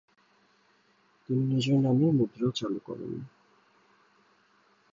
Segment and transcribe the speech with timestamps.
[1.23, 3.11] তিনি নিজের নামে মুদ্রা চালু করেন।